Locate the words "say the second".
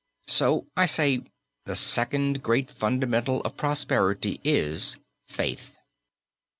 0.87-2.41